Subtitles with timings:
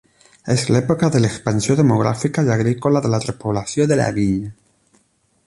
[0.53, 4.53] És l'època de l'expansió demogràfica i agrícola de la repoblació de la vinya.